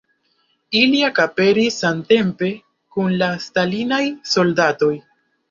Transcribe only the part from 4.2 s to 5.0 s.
soldatoj.